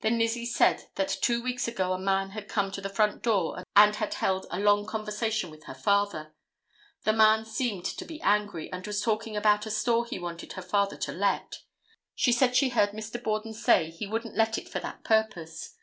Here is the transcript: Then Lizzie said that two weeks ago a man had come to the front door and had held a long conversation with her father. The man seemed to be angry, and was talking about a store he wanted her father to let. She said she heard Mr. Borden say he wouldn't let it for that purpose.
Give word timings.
Then 0.00 0.18
Lizzie 0.18 0.46
said 0.46 0.88
that 0.96 1.16
two 1.22 1.40
weeks 1.44 1.68
ago 1.68 1.92
a 1.92 1.98
man 2.00 2.30
had 2.30 2.48
come 2.48 2.72
to 2.72 2.80
the 2.80 2.88
front 2.88 3.22
door 3.22 3.62
and 3.76 3.94
had 3.94 4.14
held 4.14 4.46
a 4.50 4.58
long 4.58 4.84
conversation 4.84 5.48
with 5.48 5.66
her 5.66 5.76
father. 5.76 6.34
The 7.04 7.12
man 7.12 7.44
seemed 7.44 7.84
to 7.84 8.04
be 8.04 8.20
angry, 8.20 8.68
and 8.72 8.84
was 8.84 9.00
talking 9.00 9.36
about 9.36 9.66
a 9.66 9.70
store 9.70 10.04
he 10.04 10.18
wanted 10.18 10.54
her 10.54 10.62
father 10.62 10.96
to 10.96 11.12
let. 11.12 11.60
She 12.16 12.32
said 12.32 12.56
she 12.56 12.70
heard 12.70 12.90
Mr. 12.90 13.22
Borden 13.22 13.52
say 13.54 13.90
he 13.90 14.08
wouldn't 14.08 14.34
let 14.34 14.58
it 14.58 14.68
for 14.68 14.80
that 14.80 15.04
purpose. 15.04 15.76